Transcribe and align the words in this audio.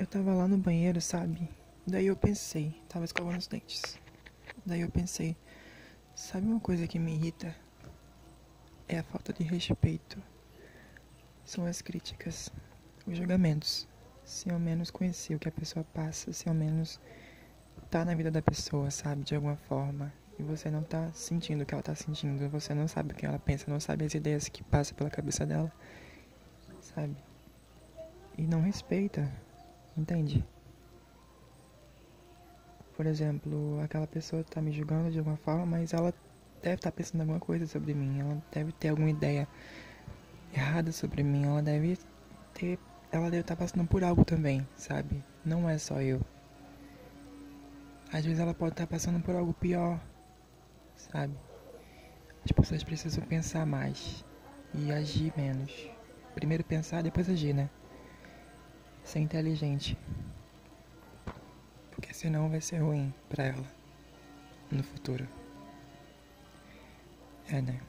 Eu 0.00 0.06
tava 0.06 0.32
lá 0.32 0.48
no 0.48 0.56
banheiro, 0.56 0.98
sabe? 0.98 1.46
Daí 1.86 2.06
eu 2.06 2.16
pensei, 2.16 2.74
tava 2.88 3.04
escovando 3.04 3.36
os 3.36 3.46
dentes. 3.46 3.98
Daí 4.64 4.80
eu 4.80 4.88
pensei, 4.88 5.36
sabe 6.14 6.46
uma 6.46 6.58
coisa 6.58 6.86
que 6.86 6.98
me 6.98 7.12
irrita? 7.12 7.54
É 8.88 8.98
a 8.98 9.02
falta 9.02 9.30
de 9.30 9.44
respeito. 9.44 10.16
São 11.44 11.66
as 11.66 11.82
críticas, 11.82 12.50
os 13.06 13.14
julgamentos. 13.14 13.86
Se 14.24 14.50
ao 14.50 14.58
menos 14.58 14.90
conhecer 14.90 15.34
o 15.34 15.38
que 15.38 15.50
a 15.50 15.52
pessoa 15.52 15.84
passa, 15.92 16.32
se 16.32 16.48
ao 16.48 16.54
menos 16.54 16.98
tá 17.90 18.02
na 18.02 18.14
vida 18.14 18.30
da 18.30 18.40
pessoa, 18.40 18.90
sabe? 18.90 19.22
De 19.22 19.34
alguma 19.34 19.56
forma. 19.68 20.10
E 20.38 20.42
você 20.42 20.70
não 20.70 20.82
tá 20.82 21.12
sentindo 21.12 21.60
o 21.60 21.66
que 21.66 21.74
ela 21.74 21.82
tá 21.82 21.94
sentindo. 21.94 22.48
Você 22.48 22.72
não 22.72 22.88
sabe 22.88 23.12
o 23.12 23.14
que 23.14 23.26
ela 23.26 23.38
pensa, 23.38 23.70
não 23.70 23.78
sabe 23.78 24.06
as 24.06 24.14
ideias 24.14 24.48
que 24.48 24.64
passam 24.64 24.96
pela 24.96 25.10
cabeça 25.10 25.44
dela. 25.44 25.70
Sabe? 26.80 27.14
E 28.38 28.46
não 28.46 28.62
respeita. 28.62 29.30
Entende? 29.96 30.44
Por 32.96 33.06
exemplo, 33.06 33.80
aquela 33.80 34.06
pessoa 34.06 34.44
tá 34.44 34.60
me 34.60 34.72
julgando 34.72 35.10
de 35.10 35.18
alguma 35.18 35.36
forma, 35.38 35.64
mas 35.64 35.92
ela 35.92 36.12
deve 36.62 36.74
estar 36.74 36.90
tá 36.90 36.96
pensando 36.96 37.22
alguma 37.22 37.40
coisa 37.40 37.66
sobre 37.66 37.94
mim. 37.94 38.20
Ela 38.20 38.42
deve 38.52 38.72
ter 38.72 38.88
alguma 38.88 39.10
ideia 39.10 39.48
errada 40.54 40.92
sobre 40.92 41.22
mim. 41.22 41.44
Ela 41.46 41.62
deve 41.62 41.98
ter. 42.52 42.78
Ela 43.10 43.30
deve 43.30 43.40
estar 43.40 43.56
tá 43.56 43.64
passando 43.64 43.86
por 43.86 44.04
algo 44.04 44.24
também, 44.24 44.66
sabe? 44.76 45.24
Não 45.44 45.68
é 45.68 45.78
só 45.78 46.00
eu. 46.00 46.20
Às 48.12 48.24
vezes 48.24 48.40
ela 48.40 48.52
pode 48.52 48.72
estar 48.72 48.86
tá 48.86 48.90
passando 48.90 49.20
por 49.22 49.34
algo 49.34 49.54
pior, 49.54 50.00
sabe? 50.94 51.34
As 52.44 52.52
pessoas 52.52 52.84
precisam 52.84 53.24
pensar 53.24 53.64
mais 53.64 54.24
e 54.74 54.92
agir 54.92 55.32
menos. 55.36 55.90
Primeiro 56.34 56.64
pensar, 56.64 57.02
depois 57.02 57.28
agir, 57.28 57.54
né? 57.54 57.70
Ser 59.10 59.18
inteligente. 59.18 59.98
Porque 61.90 62.14
senão 62.14 62.48
vai 62.48 62.60
ser 62.60 62.78
ruim 62.78 63.12
pra 63.28 63.42
ela 63.42 63.66
no 64.70 64.84
futuro. 64.84 65.26
É, 67.48 67.60
né? 67.60 67.80